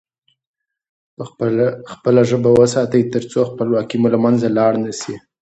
خپله 1.91 2.21
ژبه 2.29 2.49
وساتئ 2.59 3.03
ترڅو 3.13 3.39
خپلواکي 3.51 3.97
مو 4.01 4.07
له 4.13 4.19
منځه 4.23 4.47
لاړ 4.57 4.73
نه 4.83 4.91
سي. 4.99 5.15